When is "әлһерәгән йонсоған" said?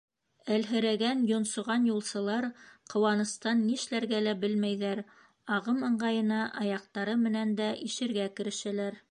0.53-1.83